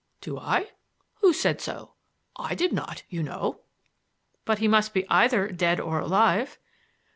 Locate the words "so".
1.61-1.93